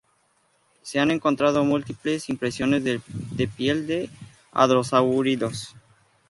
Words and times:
Se 0.81 0.99
han 0.99 1.11
encontrado 1.11 1.63
múltiples 1.63 2.27
impresiones 2.29 2.83
de 2.83 3.47
piel 3.55 3.85
de 3.85 4.09
hadrosáuridos. 4.51 5.75